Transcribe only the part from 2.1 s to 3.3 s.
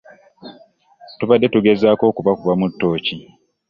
kubakubamu ttooki.